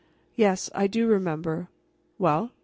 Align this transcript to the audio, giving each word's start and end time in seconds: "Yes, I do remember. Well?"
"Yes, 0.35 0.71
I 0.73 0.87
do 0.87 1.05
remember. 1.05 1.67
Well?" 2.17 2.53